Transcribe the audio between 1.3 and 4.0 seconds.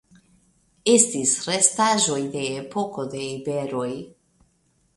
restaĵoj de epoko de iberoj.